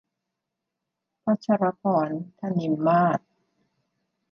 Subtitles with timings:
[1.23, 3.19] พชรภรณ์ ถนิมมาศ